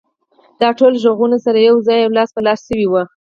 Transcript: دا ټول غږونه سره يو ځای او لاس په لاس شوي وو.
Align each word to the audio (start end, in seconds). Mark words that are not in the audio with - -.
دا 0.61 0.69
ټول 0.79 0.93
غږونه 1.03 1.37
سره 1.45 1.59
يو 1.69 1.75
ځای 1.87 1.99
او 2.03 2.11
لاس 2.17 2.29
په 2.35 2.41
لاس 2.47 2.59
شوي 2.67 2.85
وو. 2.87 3.03